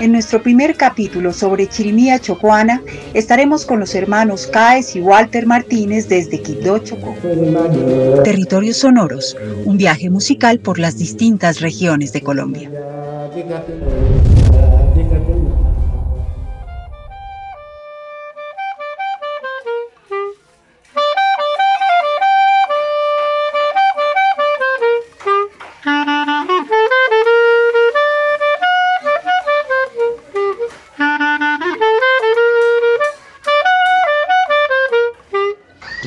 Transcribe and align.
En 0.00 0.12
nuestro 0.12 0.42
primer 0.42 0.76
capítulo 0.76 1.30
sobre 1.30 1.68
Chirimía 1.68 2.18
Chocoana 2.18 2.80
estaremos 3.12 3.66
con 3.66 3.80
los 3.80 3.94
hermanos 3.94 4.46
Caes 4.46 4.96
y 4.96 5.00
Walter 5.00 5.44
Martínez 5.44 6.08
desde 6.08 6.40
Quibdó, 6.40 6.78
Chocó. 6.78 7.14
Territorios 8.24 8.78
Sonoros, 8.78 9.36
un 9.66 9.76
viaje 9.76 10.08
musical 10.08 10.58
por 10.58 10.78
las 10.78 10.96
distintas 10.96 11.60
regiones 11.60 12.14
de 12.14 12.22
Colombia. 12.22 12.70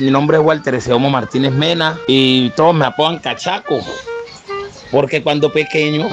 Mi 0.04 0.10
nombre 0.10 0.36
es 0.36 0.44
Walter 0.44 0.74
Eseomo 0.74 1.08
Martínez 1.08 1.50
Mena 1.52 1.98
y 2.06 2.50
todos 2.50 2.74
me 2.74 2.84
apodan 2.84 3.20
Cachaco, 3.20 3.80
porque 4.90 5.22
cuando 5.22 5.50
pequeño 5.50 6.10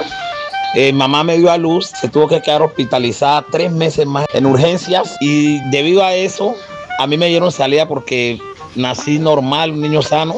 eh, 0.74 0.94
mamá 0.94 1.22
me 1.22 1.36
dio 1.36 1.50
a 1.50 1.58
luz, 1.58 1.88
se 2.00 2.08
tuvo 2.08 2.26
que 2.26 2.40
quedar 2.40 2.62
hospitalizada 2.62 3.44
tres 3.50 3.70
meses 3.70 4.06
más 4.06 4.24
en 4.32 4.46
urgencias 4.46 5.18
y 5.20 5.58
debido 5.68 6.02
a 6.02 6.14
eso 6.14 6.56
a 6.98 7.06
mí 7.06 7.18
me 7.18 7.26
dieron 7.26 7.52
salida 7.52 7.86
porque 7.86 8.40
nací 8.76 9.18
normal, 9.18 9.72
un 9.72 9.82
niño 9.82 10.00
sano 10.00 10.36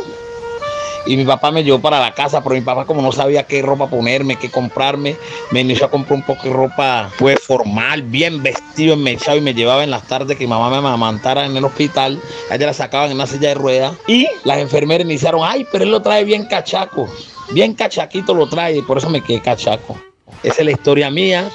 y 1.06 1.16
mi 1.16 1.24
papá 1.24 1.50
me 1.50 1.64
llevó 1.64 1.80
para 1.80 2.00
la 2.00 2.14
casa, 2.14 2.42
pero 2.42 2.54
mi 2.54 2.60
papá 2.60 2.84
como 2.84 3.02
no 3.02 3.12
sabía 3.12 3.46
qué 3.46 3.62
ropa 3.62 3.88
ponerme, 3.88 4.36
qué 4.36 4.50
comprarme, 4.50 5.16
me 5.50 5.60
inició 5.60 5.86
a 5.86 5.90
comprar 5.90 6.16
un 6.16 6.22
poco 6.22 6.44
de 6.44 6.52
ropa 6.52 7.10
pues 7.18 7.40
formal, 7.40 8.02
bien 8.02 8.42
vestido, 8.42 8.94
enmechado 8.94 9.36
y 9.36 9.40
me 9.40 9.54
llevaba 9.54 9.84
en 9.84 9.90
las 9.90 10.06
tardes 10.06 10.36
que 10.36 10.44
mi 10.44 10.50
mamá 10.50 10.70
me 10.70 10.76
amamantara 10.76 11.46
en 11.46 11.56
el 11.56 11.64
hospital, 11.64 12.20
allá 12.50 12.66
la 12.66 12.74
sacaban 12.74 13.10
en 13.10 13.16
una 13.16 13.26
silla 13.26 13.48
de 13.48 13.54
ruedas 13.54 13.94
y 14.06 14.26
las 14.44 14.58
enfermeras 14.58 15.04
iniciaron, 15.04 15.42
ay, 15.44 15.66
pero 15.70 15.84
él 15.84 15.90
lo 15.90 16.02
trae 16.02 16.24
bien 16.24 16.46
cachaco, 16.46 17.08
bien 17.50 17.74
cachaquito 17.74 18.34
lo 18.34 18.48
trae 18.48 18.78
y 18.78 18.82
por 18.82 18.98
eso 18.98 19.10
me 19.10 19.20
quedé 19.20 19.40
cachaco. 19.40 19.96
Esa 20.42 20.60
es 20.60 20.64
la 20.64 20.72
historia 20.72 21.10
mía 21.10 21.50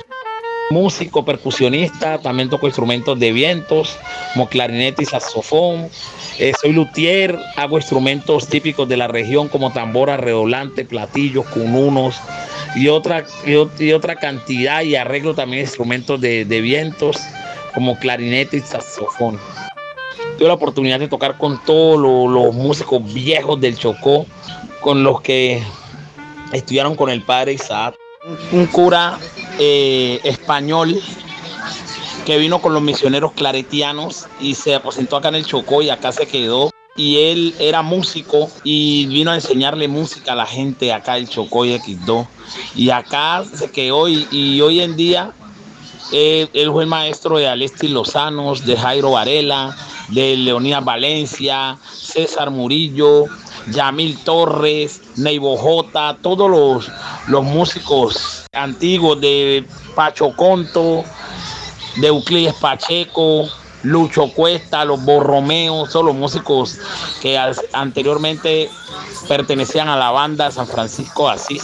músico, 0.69 1.25
percusionista, 1.25 2.19
también 2.19 2.49
toco 2.49 2.67
instrumentos 2.67 3.19
de 3.19 3.31
vientos, 3.31 3.97
como 4.33 4.47
clarinete 4.47 5.03
y 5.03 5.05
saxofón. 5.05 5.89
Eh, 6.37 6.53
soy 6.61 6.73
luthier, 6.73 7.37
hago 7.57 7.77
instrumentos 7.77 8.47
típicos 8.47 8.87
de 8.87 8.97
la 8.97 9.07
región 9.07 9.47
como 9.49 9.71
tambora, 9.71 10.17
redolante, 10.17 10.85
platillos, 10.85 11.45
cununos 11.47 12.15
y 12.75 12.87
otra, 12.87 13.25
y, 13.45 13.91
otra 13.91 14.15
cantidad 14.15 14.83
y 14.83 14.95
arreglo 14.95 15.33
también 15.33 15.63
instrumentos 15.63 16.21
de, 16.21 16.45
vientos 16.61 17.17
como 17.73 17.97
clarinete 17.97 18.57
y 18.57 18.61
saxofón. 18.61 19.39
Tuve 20.37 20.47
la 20.47 20.53
oportunidad 20.53 20.99
de 20.99 21.07
tocar 21.07 21.37
con 21.37 21.61
todos 21.65 21.99
los, 21.99 22.53
músicos 22.53 23.13
viejos 23.13 23.59
del 23.59 23.77
Chocó, 23.77 24.25
con 24.81 25.03
los 25.03 25.21
que 25.21 25.61
estudiaron 26.53 26.95
con 26.95 27.09
el 27.09 27.21
padre 27.21 27.53
Isaac 27.53 27.95
un 28.51 28.65
cura 28.67 29.17
eh, 29.59 30.21
español 30.23 30.99
que 32.25 32.37
vino 32.37 32.61
con 32.61 32.73
los 32.73 32.81
misioneros 32.81 33.33
claretianos 33.33 34.27
y 34.39 34.55
se 34.55 34.75
aposentó 34.75 35.17
acá 35.17 35.29
en 35.29 35.35
el 35.35 35.45
Chocó 35.45 35.81
y 35.81 35.89
acá 35.89 36.11
se 36.11 36.27
quedó. 36.27 36.69
Y 36.95 37.17
él 37.17 37.55
era 37.59 37.81
músico 37.81 38.49
y 38.63 39.05
vino 39.07 39.31
a 39.31 39.35
enseñarle 39.35 39.87
música 39.87 40.33
a 40.33 40.35
la 40.35 40.45
gente 40.45 40.93
acá 40.93 41.17
el 41.17 41.27
Chocó 41.27 41.65
y 41.65 41.73
X2. 41.73 42.27
Y 42.75 42.89
acá 42.89 43.43
se 43.53 43.69
quedó 43.71 44.07
y, 44.07 44.61
hoy 44.61 44.81
en 44.81 44.95
día 44.95 45.33
eh, 46.11 46.47
él 46.53 46.71
fue 46.71 46.83
el 46.83 46.89
maestro 46.89 47.37
de 47.37 47.47
Alesti 47.47 47.87
Lozanos, 47.87 48.65
de 48.65 48.77
Jairo 48.77 49.11
Varela, 49.11 49.75
de 50.09 50.37
Leonidas 50.37 50.83
Valencia, 50.83 51.77
César 51.91 52.49
Murillo, 52.49 53.25
Yamil 53.67 54.17
Torres, 54.23 55.01
Neibo 55.17 55.57
J, 55.57 56.17
todos 56.21 56.49
los, 56.49 56.91
los 57.27 57.43
músicos 57.43 58.45
antiguos 58.53 59.19
de 59.21 59.65
Pacho 59.95 60.35
Conto, 60.35 61.03
de 61.97 62.07
Euclides 62.07 62.55
Pacheco, 62.55 63.47
Lucho 63.83 64.31
Cuesta, 64.33 64.83
los 64.85 65.03
Borromeos, 65.03 65.91
son 65.91 66.07
los 66.07 66.15
músicos 66.15 66.77
que 67.21 67.37
anteriormente 67.73 68.69
pertenecían 69.27 69.87
a 69.87 69.95
la 69.95 70.11
banda 70.11 70.51
San 70.51 70.67
Francisco 70.67 71.29
Asís. 71.29 71.63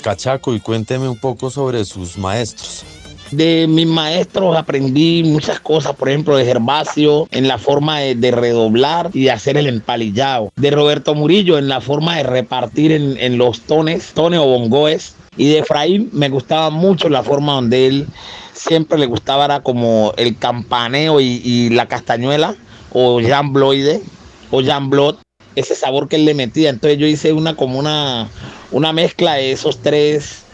Cachaco 0.00 0.54
y 0.54 0.60
cuénteme 0.60 1.08
un 1.08 1.18
poco 1.18 1.50
sobre 1.50 1.84
sus 1.84 2.18
maestros. 2.18 2.84
De 3.30 3.66
mis 3.68 3.86
maestros 3.86 4.56
aprendí 4.56 5.22
muchas 5.22 5.60
cosas, 5.60 5.94
por 5.94 6.08
ejemplo, 6.08 6.36
de 6.36 6.44
Gervasio 6.44 7.28
en 7.30 7.46
la 7.46 7.58
forma 7.58 8.00
de, 8.00 8.30
redoblar 8.32 9.10
y 9.12 9.24
de 9.24 9.30
hacer 9.30 9.56
el 9.56 9.68
empalillado. 9.68 10.52
De 10.56 10.72
Roberto 10.72 11.14
Murillo 11.14 11.56
en 11.56 11.68
la 11.68 11.80
forma 11.80 12.16
de 12.16 12.24
repartir 12.24 12.90
en, 12.90 13.38
los 13.38 13.60
tones, 13.60 14.12
tones 14.14 14.40
o 14.40 14.46
bongoes. 14.46 15.14
Y 15.36 15.48
de 15.50 15.60
Efraín 15.60 16.10
me 16.12 16.28
gustaba 16.28 16.70
mucho 16.70 17.08
la 17.08 17.22
forma 17.22 17.52
donde 17.52 17.86
él 17.86 18.06
siempre 18.52 18.98
le 18.98 19.06
gustaba 19.06 19.44
era 19.44 19.62
como 19.62 20.12
el 20.16 20.36
campaneo 20.36 21.20
y, 21.20 21.70
la 21.70 21.86
castañuela 21.86 22.56
o 22.92 23.20
jambloide 23.22 24.02
o 24.50 24.60
jamblot, 24.60 25.20
ese 25.56 25.74
sabor 25.74 26.08
que 26.08 26.16
él 26.16 26.24
le 26.24 26.34
metía. 26.34 26.70
Entonces 26.70 26.98
yo 26.98 27.06
hice 27.06 27.32
una 27.32 27.54
como 27.56 27.78
una, 27.78 28.28
una 28.70 28.92
mezcla 28.92 29.34
de 29.34 29.52
esos 29.52 29.78
tres 29.80 30.44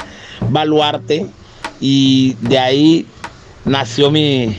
baluarte 0.51 1.27
y 1.81 2.35
de 2.41 2.59
ahí 2.59 3.07
nació 3.65 4.11
mi, 4.11 4.57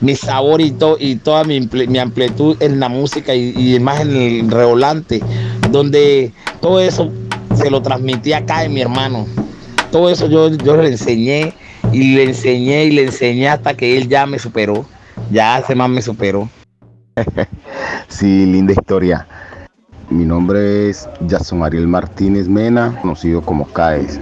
mi 0.00 0.14
sabor 0.14 0.60
y, 0.60 0.74
y 1.00 1.16
toda 1.16 1.44
mi, 1.44 1.58
amplitud 1.98 2.56
en 2.60 2.80
la 2.80 2.88
música 2.88 3.34
y, 3.34 3.78
más 3.80 4.00
en 4.00 4.16
el 4.16 4.50
revolante, 4.50 5.20
donde 5.70 6.32
todo 6.60 6.80
eso 6.80 7.10
se 7.54 7.70
lo 7.70 7.82
transmití 7.82 8.32
acá 8.32 8.64
en 8.64 8.74
mi 8.74 8.80
hermano. 8.80 9.26
Todo 9.90 10.10
eso 10.10 10.28
yo, 10.28 10.50
yo 10.50 10.76
le 10.76 10.88
enseñé 10.88 11.54
y 11.92 12.14
le 12.14 12.24
enseñé 12.24 12.84
y 12.84 12.90
le 12.90 13.04
enseñé 13.04 13.48
hasta 13.48 13.74
que 13.74 13.96
él 13.96 14.08
ya 14.08 14.26
me 14.26 14.38
superó. 14.38 14.84
Ya 15.30 15.56
hace 15.56 15.74
más 15.74 15.88
me 15.88 16.02
superó. 16.02 16.48
sí, 18.08 18.46
linda 18.46 18.72
historia. 18.72 19.26
Mi 20.10 20.24
nombre 20.24 20.88
es 20.88 21.08
Jason 21.28 21.62
Ariel 21.62 21.86
Martínez 21.86 22.48
Mena, 22.48 22.98
conocido 23.02 23.42
como 23.42 23.66
CAES. 23.66 24.20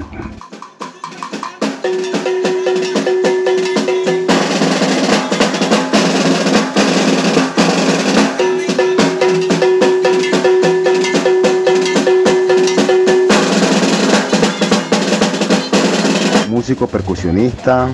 músico 16.66 16.88
percusionista 16.88 17.88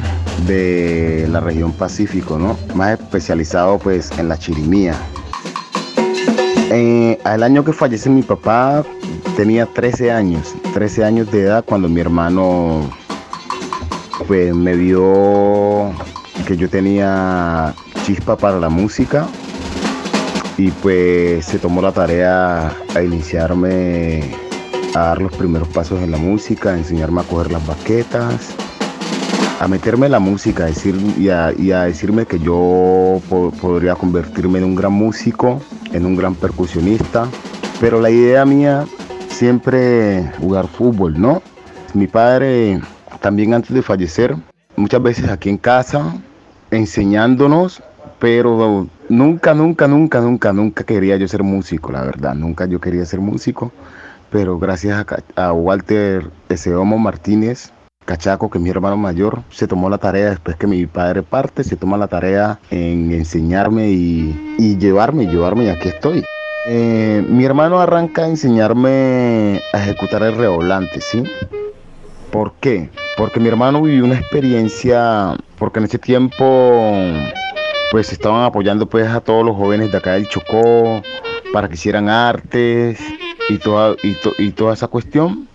de 0.47 1.29
la 1.31 1.41
región 1.41 1.73
Pacífico, 1.73 2.39
¿no? 2.39 2.57
Más 2.75 2.99
especializado 2.99 3.79
pues 3.79 4.11
en 4.19 4.31
la 4.31 4.39
chirimía. 4.39 4.95
Eh, 6.75 7.19
al 7.25 7.43
año 7.43 7.67
que 7.67 7.75
fallece 7.75 8.09
mi 8.09 8.23
papá 8.23 8.83
tenía 9.37 9.67
13 9.67 10.11
años, 10.11 10.55
13 10.73 11.05
años 11.05 11.31
de 11.31 11.43
edad 11.43 11.63
cuando 11.67 11.87
mi 11.87 12.01
hermano 12.01 12.89
pues 14.27 14.55
me 14.55 14.75
vio 14.75 15.93
que 16.47 16.57
yo 16.57 16.71
tenía 16.71 17.75
chispa 18.07 18.39
para 18.39 18.59
la 18.59 18.71
música 18.71 19.29
y 20.57 20.71
pues 20.71 21.45
se 21.45 21.59
tomó 21.59 21.83
la 21.83 21.93
tarea 21.93 22.75
a 22.95 23.03
iniciarme 23.03 24.35
a 24.95 24.99
dar 24.99 25.21
los 25.21 25.33
primeros 25.37 25.69
pasos 25.69 26.01
en 26.01 26.11
la 26.11 26.17
música, 26.17 26.71
a 26.71 26.79
enseñarme 26.79 27.21
a 27.21 27.25
coger 27.25 27.53
las 27.53 27.67
baquetas 27.67 28.55
a 29.63 29.69
meterme 29.69 30.07
en 30.07 30.13
la 30.13 30.19
música 30.19 30.65
decir, 30.65 30.97
y, 31.17 31.29
a, 31.29 31.53
decirme 31.85 32.27
que 32.27 32.41
yo 32.41 33.21
podría 33.61 33.95
convertirme 33.95 34.59
en 34.59 34.65
un 34.65 34.75
gran 34.75 34.93
músico, 34.93 35.63
en 35.93 36.07
un 36.07 36.17
gran 36.17 36.35
percusionista. 36.35 37.29
Pero 37.81 38.01
la 38.01 38.11
idea 38.11 38.45
mía 38.45 38.87
siempre 39.29 40.31
jugar 40.39 40.69
fútbol, 40.69 41.21
¿no? 41.21 41.43
Mi 41.95 42.07
padre 42.07 42.81
también 43.21 43.55
antes 43.55 43.73
de 43.73 43.83
fallecer, 43.83 44.37
muchas 44.77 45.03
veces 45.03 45.29
aquí 45.29 45.49
en 45.49 45.59
casa, 45.59 46.15
enseñándonos, 46.71 47.83
pero 48.19 48.87
nunca, 49.09 49.55
nunca, 49.55 49.89
nunca, 49.89 50.21
nunca, 50.21 50.53
nunca 50.53 50.85
quería 50.85 51.17
yo 51.17 51.27
ser 51.29 51.43
músico, 51.43 51.93
la 51.93 52.03
verdad, 52.03 52.35
nunca 52.35 52.67
yo 52.67 52.81
quería 52.81 53.05
ser 53.05 53.21
músico, 53.21 53.73
pero 54.31 54.59
gracias 54.59 55.05
a, 55.37 55.47
a 55.47 55.53
Walter 55.53 56.31
Eseomo 56.49 56.99
Martínez, 56.99 57.73
Cachaco, 58.05 58.51
que 58.51 58.59
mi 58.59 58.71
hermano 58.71 58.97
mayor, 58.97 59.43
se 59.51 59.67
tomó 59.67 59.89
la 59.89 59.99
tarea 59.99 60.31
después 60.31 60.57
que 60.57 60.67
mi 60.67 60.87
padre 60.87 61.23
parte, 61.23 61.65
se 61.65 61.77
toma 61.77 61.97
la 61.97 62.09
tarea 62.09 62.59
en 62.71 63.13
enseñarme 63.13 63.89
y, 63.89 64.77
llevarme, 64.79 65.27
llevarme 65.27 65.65
y 65.65 65.69
aquí 65.69 65.89
estoy. 65.89 66.25
Eh, 66.67 67.25
mi 67.29 67.45
hermano 67.45 67.81
arranca 67.81 68.23
a 68.23 68.29
enseñarme 68.29 69.61
a 69.73 69.79
ejecutar 69.79 70.23
el 70.23 70.37
revolante, 70.37 71.01
¿sí? 71.01 71.25
¿Por 72.31 72.55
qué? 72.61 72.91
Porque 73.17 73.41
mi 73.41 73.49
hermano 73.49 73.83
vivió 73.83 74.05
una 74.05 74.19
experiencia, 74.19 75.37
porque 75.59 75.81
en 75.81 75.85
ese 75.85 75.99
tiempo 75.99 76.95
pues 77.91 78.11
estaban 78.11 78.45
apoyando 78.45 78.87
pues 78.87 79.07
a 79.07 79.21
todos 79.21 79.45
los 79.45 79.55
jóvenes 79.55 79.93
de 79.93 79.99
acá 79.99 80.13
del 80.13 80.27
Chocó 80.27 81.03
para 81.53 81.69
que 81.69 81.75
hicieran 81.75 82.09
artes 82.09 82.99
y 83.51 83.59
toda, 83.59 83.95
y, 84.39 84.51
toda 84.53 84.73
esa 84.73 84.89
cuestión. 84.89 85.47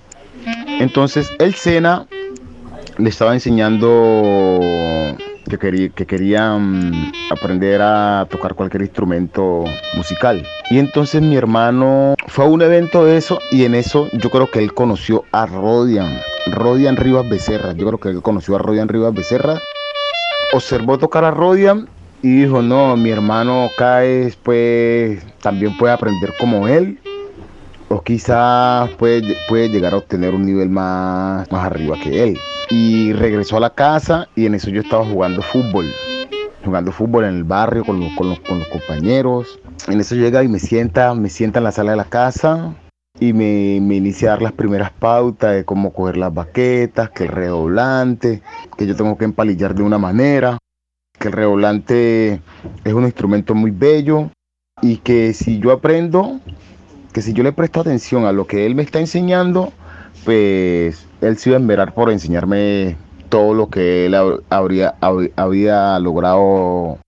Entonces 0.80 1.32
el 1.40 1.56
SENA 1.56 2.06
le 2.98 3.10
estaba 3.10 3.34
enseñando 3.34 5.16
que, 5.48 5.92
que 5.94 6.06
querían 6.06 6.92
mm, 6.92 7.12
aprender 7.32 7.82
a 7.82 8.28
tocar 8.30 8.56
cualquier 8.56 8.82
instrumento 8.84 9.64
musical. 9.96 10.46
Y 10.70 10.80
entonces 10.80 11.22
mi 11.22 11.36
hermano 11.36 12.16
fue 12.28 12.46
a 12.46 12.48
un 12.48 12.62
evento 12.62 13.06
de 13.06 13.18
eso 13.18 13.40
y 13.52 13.66
en 13.66 13.76
eso 13.76 14.10
yo 14.14 14.30
creo 14.30 14.50
que 14.50 14.60
él 14.60 14.74
conoció 14.74 15.24
a 15.32 15.46
Rodian, 15.46 16.20
Rodian 16.48 16.98
Rivas 16.98 17.30
Becerra. 17.30 17.74
Yo 17.74 17.88
creo 17.88 18.00
que 18.00 18.10
él 18.10 18.22
conoció 18.22 18.56
a 18.56 18.60
Rodian 18.60 18.88
Rivas 18.88 19.14
Becerra. 19.14 19.62
Observó 20.54 20.98
tocar 20.98 21.24
a 21.24 21.32
Rodian 21.32 21.88
y 22.22 22.42
dijo, 22.42 22.62
no, 22.62 22.98
mi 22.98 23.12
hermano 23.12 23.70
Caes 23.78 24.36
pues 24.38 25.24
también 25.42 25.78
puede 25.78 25.94
aprender 25.94 26.34
como 26.40 26.68
él. 26.68 27.00
O 27.90 28.02
quizás 28.02 28.90
puede, 28.92 29.36
puede 29.48 29.70
llegar 29.70 29.94
a 29.94 29.98
obtener 29.98 30.34
un 30.34 30.46
nivel 30.46 30.70
más, 30.70 31.50
más 31.52 31.66
arriba 31.66 31.98
que 32.04 32.24
él 32.24 32.38
y 32.70 33.14
regresó 33.14 33.58
a 33.58 33.62
la 33.62 33.70
casa 33.70 34.28
y 34.36 34.46
en 34.46 34.56
eso 34.56 34.70
yo 34.70 34.82
estaba 34.82 35.06
jugando 35.06 35.42
fútbol, 35.42 35.86
jugando 36.66 36.92
fútbol 36.92 37.26
en 37.26 37.36
el 37.36 37.44
barrio 37.44 37.86
con 37.86 38.00
los, 38.00 38.12
con 38.14 38.30
los, 38.30 38.68
compañeros. 38.68 39.60
En 39.88 40.00
eso 40.00 40.16
llega 40.16 40.44
y 40.44 40.48
me 40.48 40.60
sienta, 40.60 41.14
me 41.14 41.30
sienta 41.30 41.60
en 41.60 41.64
la 41.64 41.72
sala 41.72 41.92
de 41.92 41.98
la 41.98 42.06
casa 42.06 42.76
y 43.20 43.34
me, 43.34 43.80
me, 43.82 43.96
inicia 43.96 44.30
a 44.30 44.32
dar 44.32 44.42
las 44.42 44.52
primeras 44.52 44.92
pautas 44.92 45.56
de 45.56 45.66
cómo 45.66 45.94
coger 45.94 46.18
las 46.18 46.34
baquetas, 46.34 47.10
que 47.12 47.24
el 47.24 47.30
redoblante, 47.30 48.42
que 48.78 48.86
yo 48.86 48.96
tengo 48.96 49.18
que 49.18 49.26
empalillar 49.26 49.74
de 49.74 49.84
una 49.84 49.98
manera, 49.98 50.58
que 51.18 51.30
el 51.30 51.34
redoblante 51.34 52.42
es 52.84 52.94
un 52.94 53.06
instrumento 53.06 53.56
muy 53.56 53.72
bello 53.72 54.30
y 54.82 54.98
que 54.98 55.34
si 55.34 55.60
yo 55.60 55.72
aprendo, 55.72 56.40
que 57.18 57.24
si 57.24 57.34
yo 57.34 57.42
le 57.42 57.52
presto 57.52 57.82
atención 57.82 58.26
a 58.26 58.32
lo 58.32 58.46
que 58.46 58.68
él 58.68 58.76
me 58.76 58.84
está 58.84 59.00
enseñando, 59.00 59.74
pues 60.24 61.08
él 61.20 61.38
se 61.40 61.50
iba 61.50 61.58
a 61.58 61.60
enverar 61.60 61.96
por 61.96 62.12
enseñarme 62.12 62.96
todo 63.30 63.56
lo 63.56 63.72
que 63.72 64.06
él 64.06 64.14
habría, 64.52 64.94
había 65.36 65.98
logrado 65.98 67.00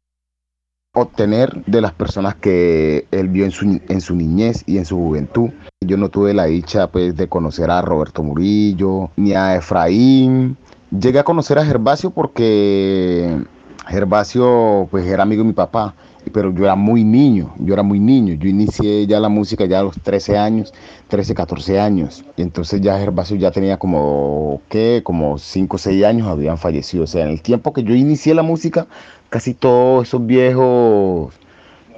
obtener 0.95 1.63
de 1.67 1.81
las 1.81 1.93
personas 1.93 2.33
que 2.33 3.05
él 3.11 3.27
vio 3.27 3.45
en 3.45 3.51
su, 3.51 3.79
en 3.87 4.01
su 4.01 4.15
niñez 4.15 4.63
y 4.65 4.79
en 4.79 4.85
su 4.85 4.97
juventud. 4.97 5.51
Yo 5.85 5.95
no 5.95 6.09
tuve 6.09 6.33
la 6.33 6.45
dicha 6.45 6.87
pues, 6.87 7.15
de 7.15 7.27
conocer 7.27 7.69
a 7.69 7.83
Roberto 7.83 8.23
Murillo 8.23 9.11
ni 9.15 9.33
a 9.33 9.57
Efraín. 9.57 10.57
Llegué 10.89 11.19
a 11.19 11.23
conocer 11.23 11.59
a 11.59 11.65
Gervasio 11.65 12.09
porque 12.09 13.37
Gervasio 13.85 14.87
pues, 14.89 15.05
era 15.05 15.21
amigo 15.21 15.43
de 15.43 15.49
mi 15.49 15.53
papá 15.53 15.93
pero 16.31 16.53
yo 16.53 16.63
era 16.63 16.75
muy 16.75 17.03
niño, 17.03 17.53
yo 17.57 17.73
era 17.73 17.83
muy 17.83 17.99
niño, 17.99 18.33
yo 18.35 18.47
inicié 18.49 19.05
ya 19.07 19.19
la 19.19 19.29
música 19.29 19.65
ya 19.65 19.79
a 19.79 19.83
los 19.83 19.99
13 20.01 20.37
años, 20.37 20.73
13, 21.07 21.33
14 21.33 21.79
años, 21.79 22.23
y 22.37 22.41
entonces 22.41 22.81
ya 22.81 22.97
Gervasio 22.97 23.35
ya 23.37 23.51
tenía 23.51 23.77
como, 23.77 24.61
¿qué? 24.69 25.01
Como 25.03 25.37
5 25.37 25.75
o 25.75 25.79
6 25.79 26.03
años 26.03 26.27
habían 26.27 26.57
fallecido, 26.57 27.03
o 27.03 27.07
sea, 27.07 27.23
en 27.23 27.29
el 27.29 27.41
tiempo 27.41 27.73
que 27.73 27.83
yo 27.83 27.93
inicié 27.93 28.33
la 28.33 28.43
música, 28.43 28.87
casi 29.29 29.53
todos 29.53 30.07
esos 30.07 30.25
viejos 30.25 31.33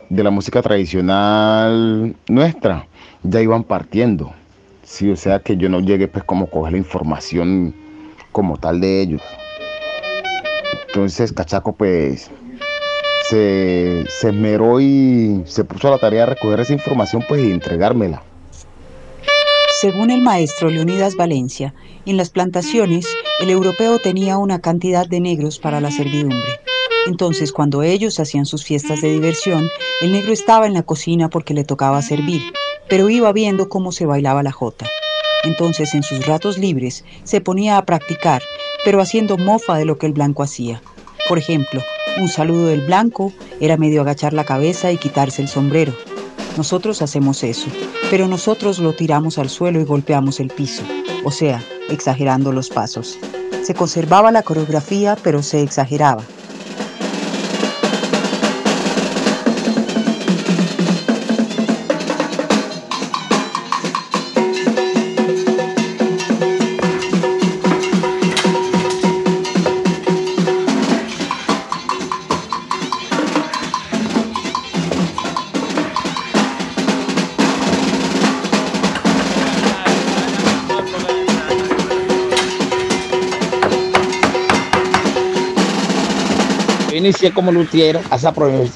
de 0.09 0.23
la 0.23 0.31
música 0.31 0.61
tradicional 0.61 2.15
nuestra 2.27 2.87
ya 3.23 3.41
iban 3.41 3.63
partiendo, 3.63 4.31
sí, 4.83 5.09
o 5.09 5.15
sea 5.15 5.39
que 5.39 5.57
yo 5.57 5.69
no 5.69 5.79
llegué 5.79 6.07
pues 6.07 6.23
como 6.23 6.45
a 6.45 6.49
coger 6.49 6.73
la 6.73 6.79
información 6.79 7.73
como 8.31 8.57
tal 8.57 8.81
de 8.81 9.01
ellos. 9.01 9.21
Entonces, 10.87 11.31
Cachaco, 11.31 11.71
pues 11.71 12.29
se, 13.31 14.05
se 14.09 14.27
esmeró 14.27 14.81
y 14.81 15.41
se 15.45 15.63
puso 15.63 15.87
a 15.87 15.91
la 15.91 15.97
tarea 15.97 16.21
de 16.21 16.33
recoger 16.35 16.59
esa 16.59 16.73
información 16.73 17.23
pues, 17.29 17.41
y 17.41 17.51
entregármela. 17.51 18.21
Según 19.79 20.11
el 20.11 20.21
maestro 20.21 20.69
Leonidas 20.69 21.15
Valencia, 21.15 21.73
en 22.05 22.17
las 22.17 22.29
plantaciones 22.29 23.07
el 23.39 23.49
europeo 23.49 23.99
tenía 23.99 24.37
una 24.37 24.59
cantidad 24.59 25.07
de 25.07 25.21
negros 25.21 25.59
para 25.59 25.79
la 25.79 25.91
servidumbre. 25.91 26.59
Entonces, 27.07 27.53
cuando 27.53 27.81
ellos 27.83 28.19
hacían 28.19 28.45
sus 28.45 28.65
fiestas 28.65 29.01
de 29.01 29.13
diversión, 29.13 29.67
el 30.01 30.11
negro 30.11 30.33
estaba 30.33 30.67
en 30.67 30.73
la 30.73 30.83
cocina 30.83 31.29
porque 31.29 31.53
le 31.53 31.63
tocaba 31.63 32.01
servir, 32.01 32.41
pero 32.89 33.09
iba 33.09 33.31
viendo 33.31 33.69
cómo 33.69 33.93
se 33.93 34.05
bailaba 34.05 34.43
la 34.43 34.51
jota. 34.51 34.87
Entonces, 35.43 35.95
en 35.95 36.03
sus 36.03 36.27
ratos 36.27 36.57
libres, 36.57 37.05
se 37.23 37.39
ponía 37.39 37.77
a 37.77 37.85
practicar, 37.85 38.43
pero 38.83 39.01
haciendo 39.01 39.37
mofa 39.37 39.77
de 39.77 39.85
lo 39.85 39.97
que 39.97 40.05
el 40.05 40.13
blanco 40.13 40.43
hacía. 40.43 40.81
Por 41.27 41.37
ejemplo, 41.37 41.81
un 42.19 42.27
saludo 42.27 42.67
del 42.67 42.81
blanco 42.81 43.31
era 43.59 43.77
medio 43.77 44.01
agachar 44.01 44.33
la 44.33 44.43
cabeza 44.43 44.91
y 44.91 44.97
quitarse 44.97 45.41
el 45.41 45.47
sombrero. 45.47 45.93
Nosotros 46.57 47.01
hacemos 47.01 47.43
eso, 47.43 47.67
pero 48.09 48.27
nosotros 48.27 48.79
lo 48.79 48.93
tiramos 48.93 49.37
al 49.37 49.49
suelo 49.49 49.79
y 49.79 49.85
golpeamos 49.85 50.39
el 50.39 50.49
piso, 50.49 50.83
o 51.23 51.31
sea, 51.31 51.63
exagerando 51.89 52.51
los 52.51 52.69
pasos. 52.69 53.17
Se 53.63 53.73
conservaba 53.73 54.31
la 54.31 54.43
coreografía, 54.43 55.17
pero 55.23 55.43
se 55.43 55.61
exageraba. 55.61 56.23
Inicié 87.21 87.35
como 87.35 87.51
luthier 87.51 87.99
hace 88.09 88.27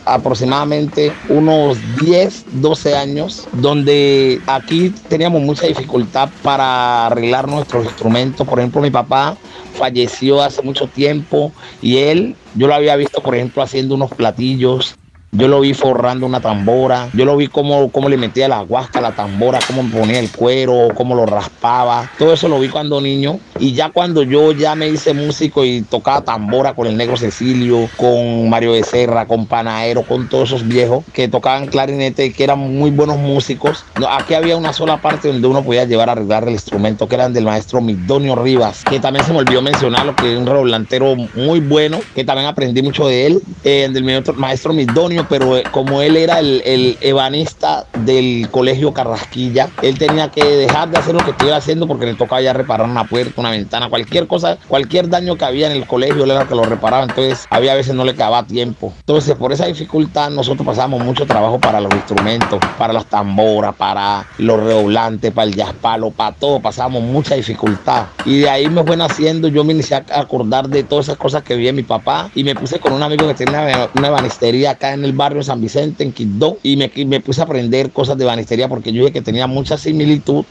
aproximadamente 0.06 1.12
unos 1.30 1.80
10, 2.00 2.62
12 2.62 2.96
años, 2.96 3.48
donde 3.54 4.40
aquí 4.46 4.92
teníamos 5.10 5.42
mucha 5.42 5.66
dificultad 5.66 6.30
para 6.44 7.08
arreglar 7.08 7.48
nuestros 7.48 7.86
instrumentos. 7.86 8.48
Por 8.48 8.60
ejemplo, 8.60 8.82
mi 8.82 8.92
papá 8.92 9.36
falleció 9.74 10.44
hace 10.44 10.62
mucho 10.62 10.88
tiempo 10.88 11.52
y 11.82 11.98
él, 11.98 12.36
yo 12.54 12.68
lo 12.68 12.76
había 12.76 12.96
visto, 12.96 13.22
por 13.24 13.34
ejemplo, 13.34 13.64
haciendo 13.64 13.96
unos 13.96 14.12
platillos 14.12 14.96
yo 15.38 15.48
lo 15.48 15.60
vi 15.60 15.74
forrando 15.74 16.26
una 16.26 16.40
tambora. 16.40 17.10
Yo 17.14 17.26
lo 17.26 17.36
vi 17.36 17.48
cómo, 17.48 17.90
cómo 17.92 18.10
le 18.10 18.18
metía 18.18 18.48
la 18.48 18.62
guasca 18.62 19.00
a 19.00 19.02
la 19.02 19.12
tambora, 19.12 19.60
cómo 19.68 19.84
ponía 19.90 20.20
el 20.20 20.32
cuero, 20.32 20.90
cómo 20.96 21.16
lo 21.16 21.26
raspaba. 21.26 22.10
Todo 22.18 22.34
eso 22.34 22.48
lo 22.48 22.60
vi 22.60 22.70
cuando 22.70 23.02
niño. 23.02 23.40
Y 23.60 23.74
ya 23.74 23.90
cuando 23.90 24.24
yo 24.24 24.52
ya 24.52 24.76
me 24.76 24.88
hice 24.88 25.14
músico 25.14 25.66
y 25.66 25.82
tocaba 25.82 26.22
tambora 26.22 26.74
con 26.74 26.88
el 26.88 26.96
negro 26.96 27.18
Cecilio, 27.18 27.90
con 27.98 28.50
Mario 28.50 28.74
Becerra, 28.74 29.26
con 29.26 29.46
Panaero, 29.46 30.04
con 30.04 30.30
todos 30.30 30.50
esos 30.50 30.68
viejos 30.68 31.04
que 31.14 31.28
tocaban 31.28 31.68
clarinete 31.68 32.28
y 32.28 32.34
que 32.34 32.44
eran 32.44 32.60
muy 32.60 32.92
buenos 32.92 33.18
músicos. 33.18 33.84
aquí 34.10 34.34
había 34.34 34.56
una 34.56 34.74
sola 34.74 35.02
parte 35.02 35.28
donde 35.28 35.48
uno 35.48 35.64
podía 35.64 35.86
llevar 35.86 36.10
a 36.10 36.14
arreglar 36.14 36.44
el 36.44 36.52
instrumento, 36.52 37.08
que 37.08 37.16
eran 37.16 37.34
del 37.34 37.46
maestro 37.46 37.82
Midonio 37.82 38.36
Rivas, 38.36 38.84
que 38.84 39.00
también 39.00 39.26
se 39.26 39.34
me 39.34 39.40
olvidó 39.40 39.62
mencionarlo, 39.62 40.16
que 40.16 40.34
es 40.34 40.40
un 40.40 40.46
redoblantero 40.46 41.16
muy 41.36 41.60
bueno, 41.60 42.00
que 42.14 42.24
también 42.24 42.48
aprendí 42.48 42.82
mucho 42.82 43.08
de 43.08 43.28
él, 43.28 43.42
eh, 43.64 43.90
del 43.92 44.04
maestro 44.36 44.74
Midonio 44.74 45.25
pero 45.30 45.58
eh, 45.58 45.64
como 45.72 46.02
él 46.02 46.18
era 46.18 46.40
el, 46.40 46.62
el, 46.66 46.98
ebanista 47.02 47.86
del 48.00 48.50
colegio 48.52 48.94
Carrasquilla, 48.94 49.70
él 49.82 49.98
tenía 49.98 50.30
que 50.30 50.44
dejar 50.44 50.90
de 50.90 50.98
hacer 50.98 51.14
lo 51.14 51.24
que 51.24 51.32
estuviera 51.32 51.58
haciendo 51.58 51.88
porque 51.88 52.06
le 52.06 52.16
tocaba 52.16 52.42
ya 52.42 52.54
reparar 52.54 52.88
una 52.90 53.06
puerta, 53.06 53.42
una 53.42 53.52
ventana, 53.52 53.90
cualquier 53.90 54.28
cosa, 54.28 54.58
cualquier 54.68 55.10
daño 55.10 55.36
que 55.36 55.46
había 55.46 55.68
en 55.68 55.74
el 55.74 55.88
colegio, 55.88 56.24
él 56.24 56.32
era 56.32 56.48
que 56.48 56.56
lo 56.56 56.64
reparaba, 56.64 57.04
entonces 57.04 57.46
había 57.50 57.76
veces 57.76 57.96
no 57.96 58.04
le 58.04 58.14
quedaba 58.14 58.44
tiempo. 58.44 58.94
Entonces, 59.00 59.36
por 59.36 59.52
esa 59.52 59.66
dificultad, 59.66 60.30
nosotros 60.30 60.66
pasamos 60.66 61.04
mucho 61.04 61.26
trabajo 61.26 61.60
para 61.60 61.80
los 61.80 61.94
instrumentos, 61.94 62.60
para 62.78 62.94
las 62.94 63.06
tamboras, 63.06 63.76
para 63.76 64.26
los 64.38 64.60
redoblantes, 64.60 65.32
para 65.32 65.48
el 65.48 65.56
jazz 65.56 65.74
palo, 65.82 66.12
para 66.12 66.36
todo, 66.36 66.60
pasamos 66.60 67.02
mucha 67.02 67.36
dificultad. 67.36 68.06
Y 68.26 68.40
de 68.40 68.50
ahí 68.50 68.70
me 68.70 68.84
fue 68.84 68.98
naciendo, 68.98 69.48
yo 69.48 69.64
me 69.64 69.74
inicié 69.74 69.98
a 69.98 70.20
acordar 70.20 70.70
de 70.70 70.84
todas 70.84 71.06
esas 71.06 71.18
cosas 71.18 71.44
que 71.44 71.56
vi 71.56 71.68
en 71.68 71.76
mi 71.76 71.84
papá 71.84 72.30
y 72.36 72.44
me 72.44 72.56
puse 72.56 72.80
con 72.80 72.94
un 72.94 73.04
amigo 73.04 73.28
que 73.28 73.34
tenía 73.34 73.90
una 73.96 74.08
ebanistería 74.08 74.72
acá 74.72 74.94
en 74.94 75.06
el 75.06 75.14
barrio 75.16 75.44
San 75.44 75.62
Vicente, 75.62 76.04
en 76.04 76.12
Quito, 76.12 76.58
y 76.64 76.78
me, 76.78 77.20
puse 77.20 77.42
a 77.42 77.46
aprender 77.46 77.92
cosas 77.92 78.18
de 78.18 78.26
banistería 78.26 78.68
porque 78.68 78.92
yo 78.92 79.02
dije 79.02 79.14
que 79.14 79.22
tenía 79.22 79.48
mucha 79.48 79.78
similitud 79.78 80.46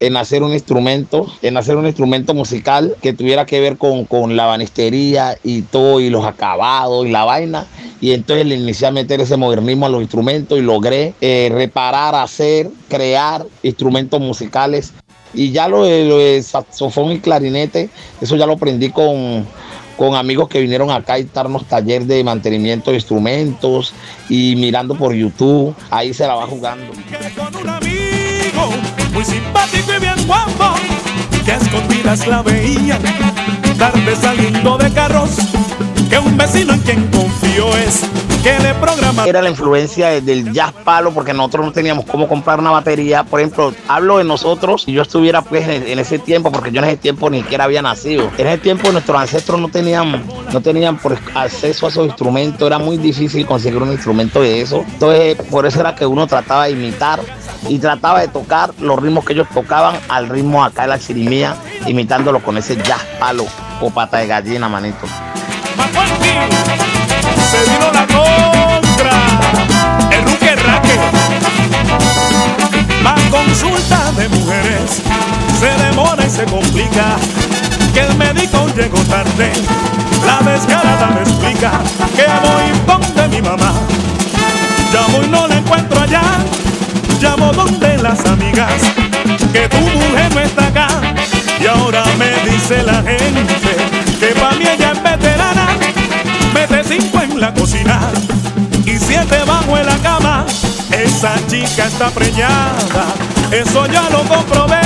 en 0.00 0.16
hacer 0.16 0.42
un 0.42 0.52
instrumento, 0.52 1.26
en 1.42 1.56
hacer 1.56 1.76
un 1.76 1.86
instrumento 1.86 2.34
musical 2.34 2.96
que 3.00 3.12
tuviera 3.12 3.46
que 3.46 3.60
ver 3.60 3.78
con, 3.78 4.04
con, 4.04 4.36
la 4.36 4.46
banistería 4.46 5.38
y 5.42 5.62
todo, 5.62 6.00
y 6.00 6.10
los 6.10 6.26
acabados 6.26 7.06
y 7.06 7.10
la 7.10 7.24
vaina. 7.24 7.66
Y 8.00 8.12
entonces 8.12 8.44
le 8.46 8.56
inicié 8.56 8.88
a 8.88 8.90
meter 8.90 9.20
ese 9.20 9.36
modernismo 9.36 9.86
a 9.86 9.88
los 9.88 10.02
instrumentos 10.02 10.58
y 10.58 10.62
logré 10.62 11.14
eh, 11.20 11.48
reparar, 11.52 12.14
hacer, 12.14 12.68
crear 12.88 13.46
instrumentos 13.62 14.20
musicales. 14.20 14.92
Y 15.32 15.52
ya 15.52 15.68
lo 15.68 15.78
lo 15.78 16.18
de 16.18 16.42
saxofón 16.42 17.12
y 17.12 17.20
clarinete, 17.20 17.88
eso 18.20 18.36
ya 18.36 18.46
lo 18.46 18.52
aprendí 18.52 18.90
con, 18.90 19.46
con 19.96 20.14
amigos 20.14 20.48
que 20.48 20.60
vinieron 20.60 20.90
acá 20.90 21.14
a 21.14 21.22
darnos 21.22 21.64
taller 21.66 22.04
de 22.04 22.22
mantenimiento 22.24 22.90
de 22.90 22.96
instrumentos 22.96 23.92
y 24.28 24.56
mirando 24.56 24.94
por 24.94 25.14
YouTube, 25.14 25.74
ahí 25.90 26.12
se 26.14 26.26
la 26.26 26.34
va 26.34 26.46
jugando. 26.46 26.92
Y 35.96 36.03
que 36.14 36.20
un 36.20 36.36
vecino 36.36 36.74
en 36.74 36.80
quien 36.80 37.10
confió 37.10 37.76
es 37.76 38.04
era 39.26 39.40
la 39.40 39.48
influencia 39.48 40.20
del 40.20 40.52
jazz 40.52 40.72
palo 40.84 41.12
porque 41.12 41.32
nosotros 41.32 41.64
no 41.64 41.72
teníamos 41.72 42.04
cómo 42.04 42.28
comprar 42.28 42.60
una 42.60 42.70
batería. 42.70 43.24
Por 43.24 43.40
ejemplo, 43.40 43.74
hablo 43.88 44.18
de 44.18 44.24
nosotros, 44.24 44.82
si 44.82 44.92
yo 44.92 45.02
estuviera 45.02 45.40
pues 45.42 45.66
en, 45.66 45.98
ese 45.98 46.18
tiempo, 46.18 46.52
porque 46.52 46.70
yo 46.70 46.80
en 46.82 46.88
ese 46.88 46.98
tiempo 46.98 47.30
ni 47.30 47.40
siquiera 47.40 47.64
había 47.64 47.80
nacido. 47.80 48.30
En 48.36 48.46
ese 48.46 48.58
tiempo 48.58 48.92
nuestros 48.92 49.18
ancestros 49.18 49.58
no 49.58 49.68
tenían, 49.68 50.24
no 50.52 50.60
tenían 50.60 51.00
acceso 51.34 51.86
a 51.86 51.88
esos 51.88 52.06
instrumentos, 52.06 52.66
era 52.66 52.78
muy 52.78 52.98
difícil 52.98 53.46
conseguir 53.46 53.82
un 53.82 53.90
instrumento 53.90 54.42
de 54.42 54.60
eso. 54.60 54.84
Entonces, 54.86 55.36
por 55.50 55.64
eso 55.64 55.80
era 55.80 55.94
que 55.94 56.04
uno 56.04 56.26
trataba 56.26 56.66
de 56.66 56.72
imitar 56.72 57.20
y 57.66 57.78
trataba 57.78 58.20
de 58.20 58.28
tocar 58.28 58.74
los 58.78 59.00
ritmos 59.00 59.24
que 59.24 59.32
ellos 59.32 59.48
tocaban 59.54 59.96
al 60.08 60.28
ritmo 60.28 60.62
acá 60.62 60.82
de 60.82 60.88
la 60.88 60.98
chirimía, 60.98 61.56
imitándolo 61.86 62.40
con 62.40 62.58
ese 62.58 62.76
jazz 62.76 63.02
palo 63.18 63.46
o 63.80 63.90
pata 63.90 64.18
de 64.18 64.26
gallina, 64.26 64.68
manito 64.68 65.06
se 67.50 67.70
vino 67.70 67.90
la 67.92 68.06
contra, 68.06 69.12
el 70.10 70.24
ruque 70.24 70.56
raque. 70.56 70.98
Más 73.02 73.20
consulta 73.30 74.12
de 74.12 74.28
mujeres, 74.28 75.02
se 75.58 75.84
demora 75.84 76.24
y 76.26 76.30
se 76.30 76.44
complica. 76.44 77.16
Que 77.92 78.00
el 78.00 78.16
médico 78.16 78.66
llegó 78.76 78.98
tarde, 79.04 79.52
la 80.26 80.50
descarada 80.50 81.06
me 81.14 81.20
explica 81.20 81.80
que 82.16 82.26
voy 82.44 82.64
donde 82.86 83.28
mi 83.28 83.40
mamá. 83.40 83.72
Llamo 84.92 85.22
y 85.22 85.28
no 85.28 85.46
la 85.46 85.56
encuentro 85.56 86.00
allá, 86.00 86.22
llamo 87.20 87.52
donde 87.52 87.98
las 87.98 88.24
amigas, 88.26 88.82
que 89.52 89.68
tu 89.68 89.78
mujer 89.78 90.34
no 90.34 90.40
está 90.40 90.66
acá. 90.66 90.88
Y 91.60 91.66
ahora 91.66 92.02
me 92.18 92.50
dice 92.50 92.82
la 92.82 93.02
gente 93.02 93.54
que 94.18 94.26
pa' 94.40 94.52
mí 94.52 94.64
ella 94.66 94.92
es 94.92 94.98
cinco 96.98 97.20
en 97.22 97.40
la 97.40 97.52
cocina 97.52 97.98
y 98.84 98.98
siete 98.98 99.38
bajo 99.46 99.76
en 99.76 99.86
la 99.86 99.96
cama. 99.98 100.44
Esa 100.90 101.34
chica 101.48 101.86
está 101.86 102.10
preñada, 102.10 103.06
eso 103.50 103.86
ya 103.86 104.08
lo 104.10 104.22
comprobé. 104.24 104.80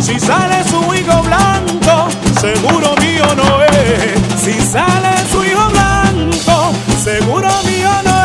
Si 0.00 0.18
sale 0.18 0.64
su 0.64 0.94
hijo 0.94 1.22
blanco, 1.22 2.08
seguro 2.40 2.94
mío 3.00 3.26
no 3.36 3.62
es. 3.62 4.42
Si 4.42 4.54
sale 4.60 5.10
su 5.30 5.44
hijo 5.44 5.68
blanco, 5.68 6.72
seguro 7.02 7.50
mío 7.64 7.90
no 8.04 8.16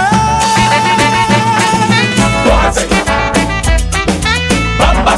es. 2.69 2.87
Bamba 4.79 5.17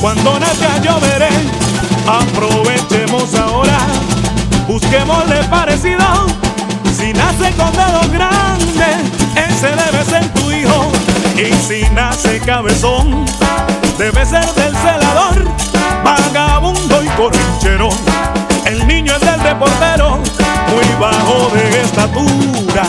cuando 0.00 0.38
nazca 0.40 0.78
lloveré. 0.82 1.28
Aprovechemos 2.06 3.34
ahora, 3.34 3.78
busquémosle 4.66 5.44
parecido. 5.44 6.26
Si 6.96 7.12
nace 7.12 7.52
con 7.52 7.72
dedos 7.72 8.10
grandes, 8.10 8.96
ese 9.36 9.68
debe 9.68 10.04
ser 10.04 10.26
tu 10.34 10.50
hijo. 10.50 10.90
Y 11.36 11.52
si 11.66 11.88
nace 11.90 12.40
cabezón, 12.40 13.24
debe 13.98 14.24
ser 14.24 14.46
del 14.54 14.74
celador, 14.76 15.44
vagabundo 16.04 17.02
y 17.02 17.08
corrinchero. 17.10 17.90
El 18.64 18.86
niño 18.86 19.14
es 19.14 19.20
del 19.20 19.40
reportero, 19.40 20.18
muy 20.72 21.00
bajo 21.00 21.50
de 21.54 21.82
estatura. 21.82 22.82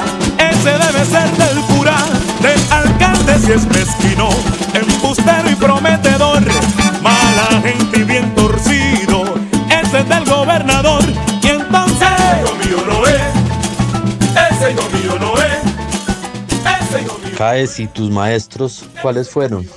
Ese 0.62 0.78
debe 0.78 1.06
ser 1.06 1.28
del 1.38 1.60
cura, 1.62 1.98
del 2.40 2.62
alcalde 2.72 3.40
si 3.40 3.52
es 3.52 3.66
mezquino, 3.66 4.30
embustero 4.76 5.50
y 5.50 5.56
prometedor 5.56 6.44
mala 7.02 7.62
gente 7.64 8.00
y 8.00 8.04
bien 8.04 8.36
torcido. 8.36 9.24
Ese 9.70 10.00
es 10.00 10.10
del 10.10 10.24
gobernador. 10.26 11.04
Y 11.42 11.48
entonces. 11.48 12.08
Ese 12.12 12.44
hijo 12.44 12.56
mío 12.58 12.84
no 12.88 13.08
es. 13.08 13.22
Ese 14.52 14.72
hijo 14.72 14.90
mío 14.92 15.18
no 15.20 15.34
es. 15.42 16.90
Ese 16.90 17.02
hijo 17.02 17.18
mío. 17.18 17.36
Caes 17.40 17.80
y 17.80 17.88
tus 17.88 18.12
maestros, 18.12 18.86
¿cuáles 19.02 19.32
fueron? 19.32 19.68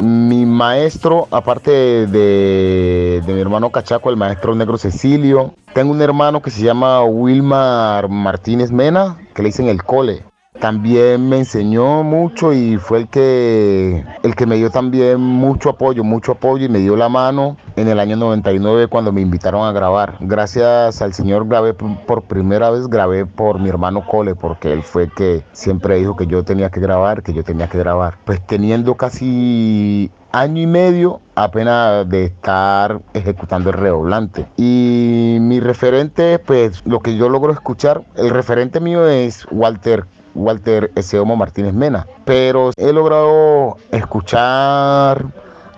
Mi 0.00 0.44
maestro, 0.44 1.26
aparte 1.30 2.06
de, 2.06 3.22
mi 3.26 3.40
hermano 3.40 3.70
Cachaco, 3.70 4.10
el 4.10 4.16
maestro 4.16 4.54
negro 4.54 4.76
Cecilio, 4.76 5.54
tengo 5.72 5.92
un 5.92 6.02
hermano 6.02 6.42
que 6.42 6.50
se 6.50 6.62
llama 6.62 7.02
Wilmar 7.04 8.08
Martínez 8.08 8.70
Mena, 8.70 9.16
que 9.34 9.42
le 9.42 9.48
dicen 9.48 9.68
el 9.68 9.82
cole 9.82 10.24
también 10.66 11.28
me 11.28 11.38
enseñó 11.38 12.02
mucho 12.02 12.52
y 12.52 12.76
fue 12.76 12.98
el 12.98 13.08
que, 13.08 14.04
el 14.24 14.34
que 14.34 14.46
me 14.46 14.56
dio 14.56 14.68
también 14.68 15.20
mucho 15.20 15.70
apoyo, 15.70 16.02
mucho 16.02 16.32
apoyo 16.32 16.66
y 16.66 16.68
me 16.68 16.80
dio 16.80 16.96
la 16.96 17.08
mano 17.08 17.56
en 17.76 17.86
el 17.86 18.00
año 18.00 18.16
99 18.16 18.88
cuando 18.88 19.12
me 19.12 19.20
invitaron 19.20 19.64
a 19.64 19.70
grabar. 19.70 20.16
Gracias 20.18 21.00
al 21.00 21.14
Señor 21.14 21.46
grabé 21.46 21.72
por 21.72 22.22
primera 22.22 22.70
vez, 22.70 22.88
grabé 22.88 23.26
por 23.26 23.60
mi 23.60 23.68
hermano 23.68 24.04
Cole, 24.08 24.34
porque 24.34 24.72
él 24.72 24.82
fue 24.82 25.08
que 25.08 25.44
siempre 25.52 25.98
dijo 25.98 26.16
que 26.16 26.26
yo 26.26 26.42
tenía 26.42 26.68
que 26.68 26.80
grabar, 26.80 27.22
que 27.22 27.32
yo 27.32 27.44
tenía 27.44 27.68
que 27.68 27.78
grabar. 27.78 28.18
Pues 28.24 28.44
teniendo 28.44 28.96
casi 28.96 30.10
año 30.32 30.60
y 30.62 30.66
medio 30.66 31.20
apenas 31.36 32.08
de 32.08 32.24
estar 32.24 33.00
ejecutando 33.14 33.70
el 33.70 33.76
redoblante. 33.76 34.46
Y 34.56 35.38
mi 35.40 35.60
referente, 35.60 36.40
pues 36.40 36.84
lo 36.84 36.98
que 36.98 37.16
yo 37.16 37.28
logro 37.28 37.52
escuchar, 37.52 38.02
el 38.16 38.30
referente 38.30 38.80
mío 38.80 39.08
es 39.08 39.46
Walter 39.52 40.06
Walter 40.36 40.90
Eseomo 40.94 41.36
Martínez 41.36 41.72
Mena, 41.74 42.06
pero 42.24 42.70
he 42.76 42.92
logrado 42.92 43.76
escuchar 43.90 45.24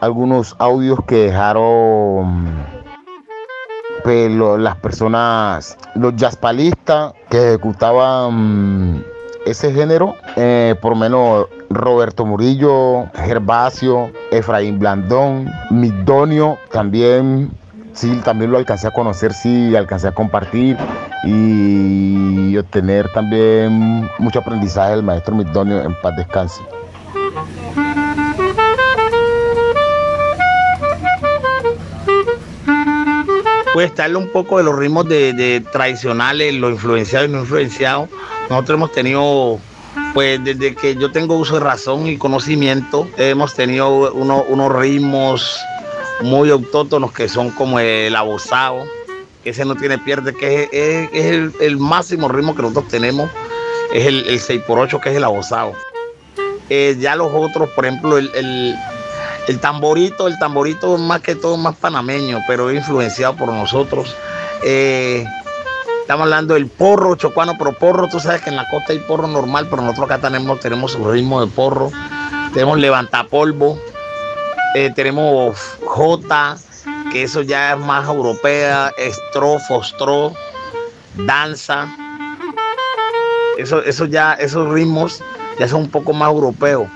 algunos 0.00 0.54
audios 0.58 0.98
que 1.06 1.26
dejaron 1.26 2.46
pues, 4.04 4.30
las 4.30 4.76
personas, 4.76 5.76
los 5.94 6.14
jazzpalistas 6.16 7.14
que 7.30 7.48
ejecutaban 7.48 9.04
ese 9.46 9.72
género, 9.72 10.14
eh, 10.36 10.74
por 10.80 10.96
menos 10.96 11.46
Roberto 11.70 12.26
Murillo, 12.26 13.06
Gervasio, 13.14 14.10
Efraín 14.30 14.78
Blandón, 14.78 15.50
Midonio, 15.70 16.58
también, 16.70 17.50
sí, 17.92 18.20
también 18.24 18.50
lo 18.50 18.58
alcancé 18.58 18.88
a 18.88 18.90
conocer, 18.90 19.32
sí, 19.32 19.74
alcancé 19.74 20.08
a 20.08 20.12
compartir 20.12 20.76
y 21.24 22.56
obtener 22.56 23.10
también 23.12 24.08
mucho 24.18 24.40
aprendizaje 24.40 24.92
del 24.92 25.02
maestro 25.02 25.34
Midonio 25.34 25.82
en 25.82 25.94
paz 26.00 26.16
descanse. 26.16 26.60
Puede 33.72 33.86
estarle 33.86 34.16
un 34.16 34.28
poco 34.30 34.58
de 34.58 34.64
los 34.64 34.76
ritmos 34.76 35.08
de, 35.08 35.64
tradicionales, 35.70 36.52
lo 36.54 36.68
influenciado 36.70 37.26
y 37.26 37.28
no 37.28 37.40
influenciado. 37.40 38.08
Nosotros 38.50 38.76
hemos 38.76 38.92
tenido 38.92 39.60
pues 40.14 40.42
desde 40.42 40.74
que 40.74 40.96
yo 40.96 41.12
tengo 41.12 41.36
uso 41.36 41.54
de 41.54 41.60
razón 41.60 42.08
y 42.08 42.16
conocimiento, 42.16 43.06
hemos 43.16 43.54
tenido 43.54 44.12
unos 44.12 44.72
ritmos 44.74 45.60
muy 46.22 46.50
autóctonos 46.50 47.12
que 47.12 47.28
son 47.28 47.50
como 47.50 47.78
el 47.78 48.16
abusado, 48.16 48.82
que 48.82 48.97
ese 49.48 49.64
no 49.64 49.74
tiene 49.74 49.98
pierde, 49.98 50.34
que 50.34 50.68
es, 50.72 51.54
el, 51.60 51.78
máximo 51.78 52.28
ritmo 52.28 52.54
que 52.54 52.62
nosotros 52.62 52.88
tenemos, 52.88 53.30
es 53.92 54.06
el, 54.06 54.24
6x8, 54.26 55.00
que 55.00 55.10
es 55.10 55.16
el 55.16 55.24
abusado. 55.24 55.72
Eh, 56.70 56.96
ya 57.00 57.16
los 57.16 57.32
otros, 57.32 57.70
por 57.70 57.86
ejemplo, 57.86 58.18
el, 58.18 58.74
tamborito, 59.60 60.28
el 60.28 60.38
tamborito 60.38 60.98
más 60.98 61.20
que 61.20 61.34
todo 61.34 61.56
más 61.56 61.76
panameño, 61.76 62.40
pero 62.46 62.72
influenciado 62.72 63.36
por 63.36 63.48
nosotros. 63.48 64.14
Eh, 64.64 65.24
Estamos 66.08 66.24
hablando 66.24 66.54
del 66.54 66.68
porro 66.68 67.16
chocuano, 67.16 67.58
pero 67.58 67.74
porro, 67.74 68.08
tú 68.08 68.18
sabes 68.18 68.40
que 68.40 68.48
en 68.48 68.56
la 68.56 68.66
costa 68.70 68.94
hay 68.94 68.98
porro 68.98 69.26
normal, 69.26 69.66
pero 69.68 69.82
nosotros 69.82 70.10
acá 70.10 70.18
tenemos, 70.18 70.58
tenemos 70.58 70.92
su 70.92 71.04
ritmo 71.04 71.44
de 71.44 71.48
porro. 71.48 71.90
Tenemos 72.54 72.78
levantapolvo, 72.78 73.78
eh, 74.74 74.90
tenemos 74.96 75.58
J, 75.84 76.56
que 77.12 77.22
eso 77.22 77.42
ya 77.42 77.72
es 77.72 77.78
más 77.78 78.08
europea, 78.08 78.92
estro, 78.98 79.58
fostro, 79.58 80.32
danza. 81.16 81.88
Eso, 83.56 83.82
eso 83.82 84.04
ya, 84.06 84.34
esos 84.34 84.68
ritmos 84.72 85.22
ya 85.58 85.68
son 85.68 85.82
un 85.82 85.90
poco 85.90 86.12
más 86.12 86.28
europeos. 86.30 86.88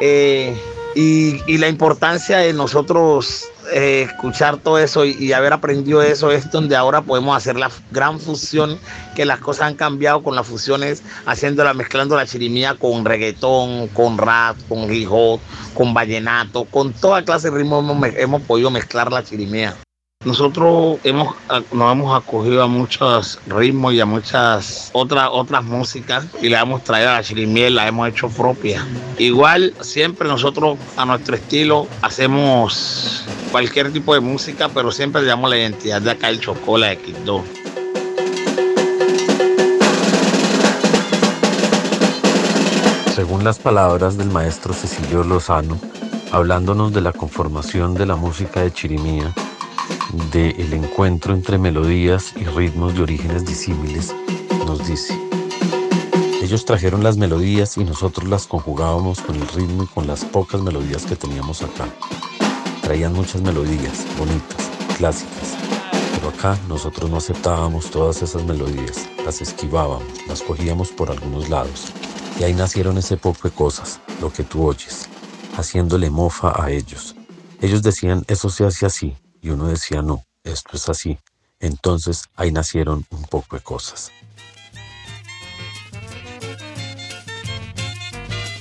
Eh, 0.00 0.60
y, 0.94 1.40
y, 1.46 1.58
la 1.58 1.68
importancia 1.68 2.38
de 2.38 2.52
nosotros 2.52 3.51
eh, 3.72 4.02
escuchar 4.02 4.58
todo 4.58 4.78
eso 4.78 5.04
y, 5.04 5.32
haber 5.32 5.52
aprendido 5.52 6.02
eso 6.02 6.30
es 6.30 6.50
donde 6.50 6.76
ahora 6.76 7.02
podemos 7.02 7.36
hacer 7.36 7.56
la 7.56 7.70
gran 7.90 8.20
fusión, 8.20 8.78
que 9.14 9.24
las 9.24 9.40
cosas 9.40 9.68
han 9.68 9.74
cambiado 9.74 10.22
con 10.22 10.36
las 10.36 10.46
fusiones, 10.46 11.02
haciéndola, 11.26 11.74
mezclando 11.74 12.16
la 12.16 12.26
chirimía 12.26 12.74
con 12.74 13.04
reggaetón, 13.04 13.88
con 13.88 14.18
rap, 14.18 14.56
con 14.68 14.92
hip 14.92 15.08
con 15.74 15.94
vallenato, 15.94 16.64
con 16.64 16.92
toda 16.92 17.24
clase 17.24 17.50
de 17.50 17.58
ritmos 17.58 17.82
hemos, 17.82 18.08
hemos 18.16 18.42
podido 18.42 18.70
mezclar 18.70 19.10
la 19.10 19.24
chirimía. 19.24 19.76
Nosotros 20.24 20.98
hemos, 21.02 21.34
nos 21.72 21.92
hemos 21.92 22.16
acogido 22.16 22.62
a 22.62 22.68
muchos 22.68 23.40
ritmos 23.46 23.92
y 23.92 24.00
a 24.00 24.06
muchas 24.06 24.90
otras, 24.92 25.28
otras 25.32 25.64
músicas 25.64 26.26
y 26.40 26.48
la 26.48 26.60
hemos 26.60 26.84
traído 26.84 27.10
a 27.10 27.14
la 27.14 27.22
chirimiel, 27.24 27.74
la 27.74 27.88
hemos 27.88 28.08
hecho 28.08 28.28
propia. 28.28 28.86
Igual, 29.18 29.74
siempre 29.80 30.28
nosotros 30.28 30.78
a 30.96 31.04
nuestro 31.04 31.34
estilo 31.34 31.88
hacemos 32.02 33.24
cualquier 33.50 33.92
tipo 33.92 34.14
de 34.14 34.20
música, 34.20 34.68
pero 34.68 34.92
siempre 34.92 35.22
le 35.22 35.36
la 35.36 35.58
identidad 35.58 36.00
de 36.00 36.12
acá 36.12 36.28
el 36.28 36.40
Chocola 36.40 36.88
de 36.88 36.98
Quito. 36.98 37.42
Según 43.14 43.44
las 43.44 43.58
palabras 43.58 44.16
del 44.16 44.30
maestro 44.30 44.72
Cecilio 44.72 45.24
Lozano, 45.24 45.78
hablándonos 46.30 46.92
de 46.92 47.00
la 47.02 47.12
conformación 47.12 47.94
de 47.94 48.06
la 48.06 48.16
música 48.16 48.62
de 48.62 48.72
Chirimía, 48.72 49.34
del 50.12 50.72
encuentro 50.74 51.32
entre 51.32 51.56
melodías 51.56 52.34
y 52.36 52.44
ritmos 52.44 52.94
de 52.94 53.02
orígenes 53.02 53.46
disímiles, 53.46 54.14
nos 54.66 54.86
dice, 54.86 55.18
ellos 56.42 56.66
trajeron 56.66 57.02
las 57.02 57.16
melodías 57.16 57.78
y 57.78 57.84
nosotros 57.84 58.28
las 58.28 58.46
conjugábamos 58.46 59.20
con 59.22 59.36
el 59.36 59.48
ritmo 59.48 59.84
y 59.84 59.86
con 59.86 60.06
las 60.06 60.24
pocas 60.24 60.60
melodías 60.60 61.06
que 61.06 61.16
teníamos 61.16 61.62
acá. 61.62 61.88
Traían 62.82 63.14
muchas 63.14 63.40
melodías, 63.40 64.04
bonitas, 64.18 64.70
clásicas, 64.98 65.56
pero 66.14 66.28
acá 66.28 66.58
nosotros 66.68 67.10
no 67.10 67.16
aceptábamos 67.16 67.90
todas 67.90 68.20
esas 68.20 68.44
melodías, 68.44 69.08
las 69.24 69.40
esquivábamos, 69.40 70.26
las 70.28 70.42
cogíamos 70.42 70.90
por 70.90 71.10
algunos 71.10 71.48
lados. 71.48 71.92
Y 72.38 72.44
ahí 72.44 72.52
nacieron 72.52 72.98
ese 72.98 73.16
poco 73.16 73.48
de 73.48 73.54
cosas, 73.54 74.00
lo 74.20 74.30
que 74.30 74.42
tú 74.42 74.66
oyes, 74.66 75.08
haciéndole 75.56 76.10
mofa 76.10 76.52
a 76.62 76.70
ellos. 76.70 77.16
Ellos 77.62 77.82
decían, 77.82 78.24
eso 78.26 78.50
se 78.50 78.66
hace 78.66 78.84
así, 78.84 79.16
y 79.42 79.50
uno 79.50 79.66
decía, 79.66 80.00
no, 80.00 80.24
esto 80.44 80.76
es 80.76 80.88
así. 80.88 81.18
Entonces 81.60 82.24
ahí 82.36 82.52
nacieron 82.52 83.04
un 83.10 83.24
poco 83.24 83.56
de 83.56 83.62
cosas. 83.62 84.10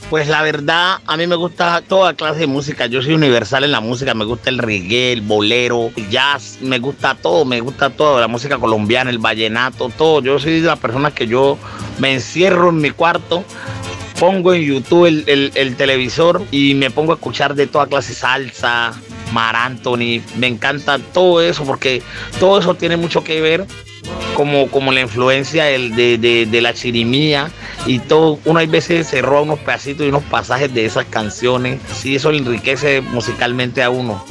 Pues 0.09 0.27
la 0.27 0.41
verdad, 0.41 0.97
a 1.07 1.15
mí 1.15 1.25
me 1.25 1.37
gusta 1.37 1.81
toda 1.87 2.15
clase 2.15 2.41
de 2.41 2.47
música. 2.47 2.85
Yo 2.87 3.01
soy 3.01 3.13
universal 3.13 3.63
en 3.63 3.71
la 3.71 3.79
música. 3.79 4.13
Me 4.13 4.25
gusta 4.25 4.49
el 4.49 4.57
reggae, 4.57 5.13
el 5.13 5.21
bolero, 5.21 5.89
el 5.95 6.09
jazz. 6.09 6.57
Me 6.59 6.79
gusta 6.79 7.15
todo, 7.15 7.45
me 7.45 7.61
gusta 7.61 7.89
todo. 7.89 8.19
La 8.19 8.27
música 8.27 8.57
colombiana, 8.57 9.09
el 9.09 9.19
vallenato, 9.19 9.87
todo. 9.87 10.21
Yo 10.21 10.37
soy 10.37 10.59
de 10.59 10.67
las 10.67 10.79
personas 10.79 11.13
que 11.13 11.27
yo 11.27 11.57
me 11.99 12.13
encierro 12.13 12.69
en 12.69 12.81
mi 12.81 12.91
cuarto 12.91 13.45
pongo 14.19 14.53
en 14.53 14.61
YouTube 14.61 15.07
el, 15.07 15.51
el, 15.55 15.75
televisor 15.75 16.43
y 16.51 16.75
me 16.75 16.91
pongo 16.91 17.11
a 17.11 17.15
escuchar 17.15 17.55
de 17.55 17.65
toda 17.65 17.87
clase 17.87 18.13
salsa, 18.13 18.93
Mar 19.31 19.55
Anthony, 19.55 20.21
me 20.37 20.47
encanta 20.47 20.99
todo 20.99 21.41
eso 21.41 21.63
porque 21.63 22.01
todo 22.39 22.59
eso 22.59 22.75
tiene 22.75 22.97
mucho 22.97 23.23
que 23.23 23.41
ver 23.41 23.65
como, 24.35 24.67
como 24.69 24.91
la 24.91 25.01
influencia 25.01 25.65
de, 25.65 26.17
de, 26.17 26.61
la 26.61 26.73
chirimía 26.73 27.51
y 27.85 27.99
todo, 27.99 28.39
uno 28.45 28.59
hay 28.59 28.67
veces 28.67 29.07
se 29.07 29.21
roba 29.21 29.41
unos 29.41 29.59
pedacitos 29.59 30.05
y 30.05 30.09
unos 30.09 30.23
pasajes 30.23 30.73
de 30.73 30.85
esas 30.85 31.05
canciones, 31.05 31.79
sí, 31.93 32.15
eso 32.15 32.31
enriquece 32.31 33.01
musicalmente 33.01 33.83
a 33.83 33.89
uno. 33.89 34.23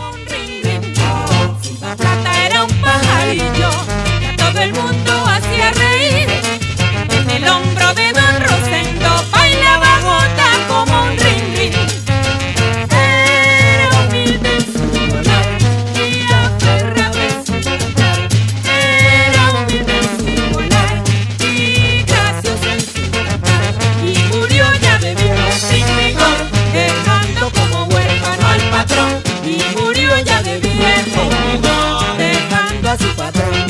De 30.42 30.56
un 30.56 30.78
nuevo, 30.78 32.16
dejando 32.16 32.90
a 32.90 32.96
su 32.96 33.14
patrón. 33.14 33.66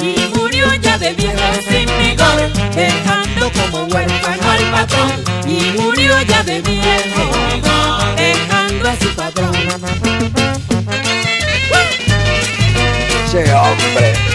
Y 0.00 0.30
murió 0.34 0.74
ya 0.76 0.96
de 0.96 1.12
viejo 1.12 1.36
sin 1.68 1.86
vigor, 1.98 2.50
dejando 2.74 3.50
como 3.52 3.84
huérfano 3.84 4.50
al 4.50 4.70
patrón. 4.70 5.12
Y 5.46 5.78
murió 5.78 6.22
ya 6.22 6.42
de 6.42 6.62
viejo, 6.62 7.30
dejando 8.16 8.88
a 8.88 8.96
su 8.96 9.14
patrón. 9.14 9.52
Che 13.30 13.52
hombre. 13.52 14.31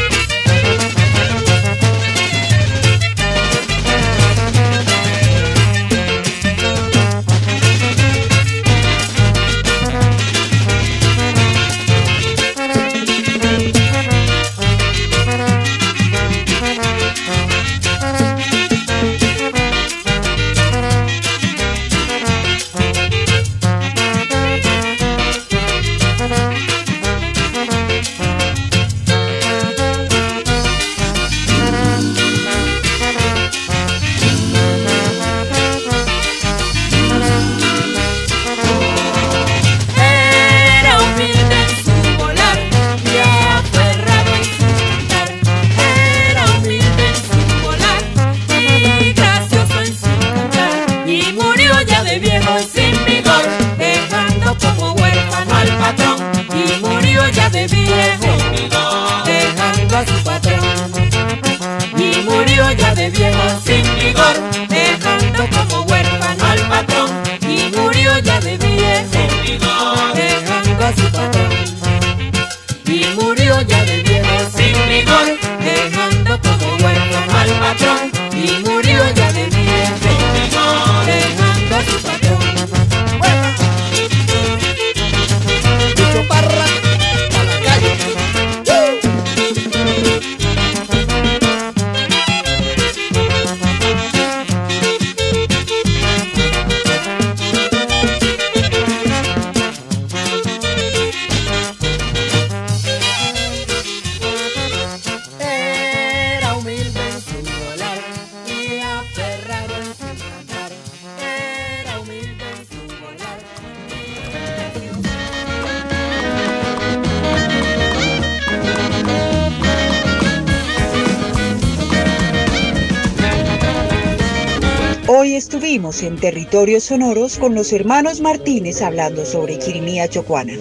En 125.77 126.15
territorios 126.15 126.85
sonoros 126.85 127.37
con 127.37 127.53
los 127.53 127.71
hermanos 127.71 128.19
Martínez 128.19 128.81
hablando 128.81 129.23
sobre 129.25 129.59
Quirimía 129.59 130.07
Chocuana. 130.07 130.53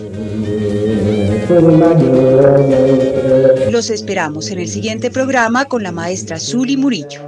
Los 3.70 3.88
esperamos 3.88 4.50
en 4.50 4.58
el 4.58 4.68
siguiente 4.68 5.10
programa 5.10 5.64
con 5.64 5.82
la 5.82 5.90
maestra 5.90 6.38
Zuli 6.38 6.76
Murillo. 6.76 7.22